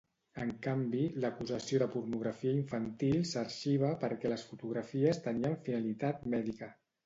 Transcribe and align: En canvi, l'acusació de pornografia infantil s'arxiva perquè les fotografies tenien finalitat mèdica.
En 0.43 0.51
canvi, 0.67 1.01
l'acusació 1.25 1.81
de 1.83 1.89
pornografia 1.97 2.55
infantil 2.61 3.19
s'arxiva 3.35 3.93
perquè 4.07 4.35
les 4.35 4.49
fotografies 4.51 5.23
tenien 5.31 5.63
finalitat 5.71 6.31
mèdica. 6.37 6.77